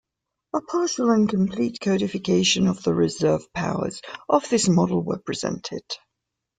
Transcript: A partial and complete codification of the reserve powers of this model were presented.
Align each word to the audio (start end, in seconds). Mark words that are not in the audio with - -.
A 0.55 0.61
partial 0.61 1.11
and 1.11 1.29
complete 1.29 1.79
codification 1.79 2.65
of 2.65 2.81
the 2.81 2.91
reserve 2.91 3.53
powers 3.53 4.01
of 4.27 4.49
this 4.49 4.67
model 4.67 5.03
were 5.03 5.19
presented. 5.19 5.83